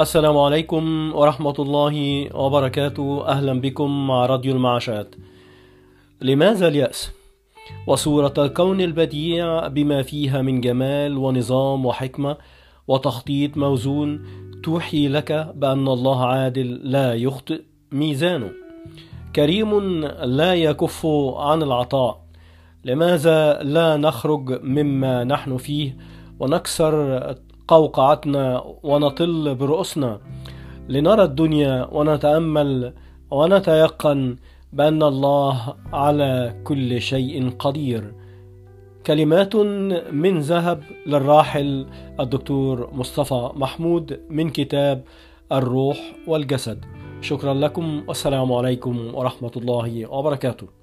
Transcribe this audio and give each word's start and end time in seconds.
السلام 0.00 0.38
عليكم 0.38 1.12
ورحمة 1.14 1.54
الله 1.58 2.28
وبركاته. 2.36 3.28
أهلا 3.28 3.60
بكم 3.60 4.06
مع 4.06 4.26
راديو 4.26 4.52
المعاشات. 4.52 5.14
لماذا 6.20 6.68
اليأس؟ 6.68 7.12
وصورة 7.86 8.34
الكون 8.38 8.80
البديع 8.80 9.68
بما 9.68 10.02
فيها 10.02 10.42
من 10.42 10.60
جمال 10.60 11.18
ونظام 11.18 11.86
وحكمة 11.86 12.36
وتخطيط 12.88 13.56
موزون 13.56 14.22
توحي 14.64 15.08
لك 15.08 15.52
بأن 15.54 15.88
الله 15.88 16.24
عادل 16.26 16.80
لا 16.82 17.14
يخطئ 17.14 17.62
ميزانه. 17.92 18.50
كريم 19.36 20.00
لا 20.24 20.54
يكف 20.54 21.06
عن 21.36 21.62
العطاء. 21.62 22.22
لماذا 22.84 23.62
لا 23.62 23.96
نخرج 23.96 24.64
مما 24.64 25.24
نحن 25.24 25.56
فيه 25.56 25.96
ونكسر 26.40 27.18
قوقعتنا 27.72 28.44
ونطل 28.82 29.54
برؤوسنا. 29.54 30.20
لنرى 30.88 31.24
الدنيا 31.30 31.88
ونتأمل 31.92 32.92
ونتيقن 33.30 34.36
بأن 34.72 35.02
الله 35.02 35.74
على 35.92 36.60
كل 36.64 37.00
شيء 37.00 37.50
قدير. 37.58 38.14
كلمات 39.06 39.56
من 40.12 40.34
ذهب 40.40 40.82
للراحل 41.06 41.86
الدكتور 42.20 42.90
مصطفى 42.92 43.50
محمود 43.54 44.20
من 44.30 44.50
كتاب 44.50 45.04
الروح 45.52 45.98
والجسد. 46.26 46.84
شكرا 47.20 47.54
لكم 47.54 48.02
والسلام 48.08 48.52
عليكم 48.52 49.14
ورحمة 49.14 49.54
الله 49.56 50.10
وبركاته. 50.10 50.81